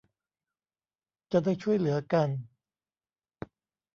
[1.31, 2.29] จะได้ช่วยเหลือกัน